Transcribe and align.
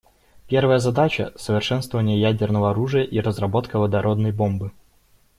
Первая 0.47 0.79
задача— 0.79 1.31
совершенствование 1.35 2.19
ядерного 2.19 2.71
оружия 2.71 3.03
и 3.03 3.19
разработка 3.19 3.77
водородной 3.77 4.31
бомбы. 4.31 4.71